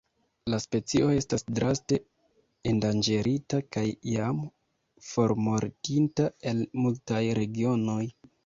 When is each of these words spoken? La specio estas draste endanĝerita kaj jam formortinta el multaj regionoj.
La 0.51 0.59
specio 0.61 1.09
estas 1.15 1.43
draste 1.59 1.99
endanĝerita 2.71 3.61
kaj 3.77 3.85
jam 4.15 4.41
formortinta 5.11 6.27
el 6.55 6.67
multaj 6.87 7.25
regionoj. 7.43 8.05